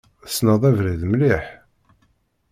Tesneḍ 0.25 0.61
abrid 0.69 1.01
mliḥ? 1.07 1.45